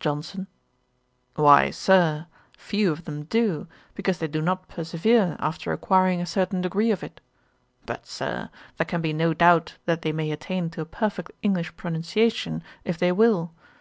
JOHNSON. 0.00 0.48
'Why, 1.36 1.70
Sir, 1.70 2.26
few 2.58 2.90
of 2.90 3.04
them 3.04 3.26
do, 3.26 3.68
because 3.94 4.18
they 4.18 4.26
do 4.26 4.42
not 4.42 4.66
persevere 4.66 5.36
after 5.38 5.70
acquiring 5.72 6.20
a 6.20 6.26
certain 6.26 6.60
degree 6.60 6.90
of 6.90 7.04
it. 7.04 7.20
But, 7.84 8.06
Sir, 8.08 8.50
there 8.76 8.86
can 8.86 9.00
be 9.02 9.12
no 9.12 9.34
doubt 9.34 9.76
that 9.84 10.02
they 10.02 10.10
may 10.10 10.32
attain 10.32 10.68
to 10.70 10.80
a 10.80 10.84
perfect 10.84 11.30
English 11.42 11.76
pronunciation, 11.76 12.64
if 12.84 12.98
they 12.98 13.12
will. 13.12 13.52